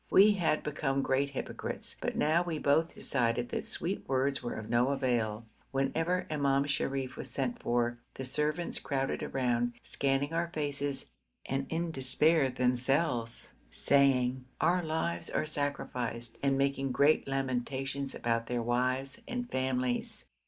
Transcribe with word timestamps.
We 0.09 0.31
had 0.31 0.63
become 0.63 1.03
great 1.03 1.29
hypocrites, 1.29 1.95
but 2.01 2.15
now 2.15 2.41
we 2.41 2.57
both 2.57 2.95
decided 2.95 3.49
that 3.49 3.67
sweet 3.67 4.03
words 4.09 4.41
were 4.41 4.55
of 4.55 4.67
no 4.67 4.87
avail. 4.87 5.45
Whenever 5.69 6.25
Imam 6.31 6.65
Sharif 6.65 7.15
was 7.17 7.29
sent 7.29 7.61
for, 7.61 7.99
the 8.15 8.25
servants 8.25 8.79
crowded 8.79 9.21
round, 9.35 9.73
scanning 9.83 10.33
our 10.33 10.47
faces, 10.47 11.11
and 11.45 11.67
in 11.69 11.91
despair 11.91 12.49
themselves, 12.49 13.49
saying 13.69 14.43
'our 14.59 14.81
lives 14.81 15.29
are 15.29 15.45
sacrificed,' 15.45 16.39
and 16.41 16.57
making 16.57 16.91
great 16.91 17.27
lamentations 17.27 18.15
about 18.15 18.47
their 18.47 18.63
wives 18.63 19.21
and 19.27 19.51
families. 19.51 20.25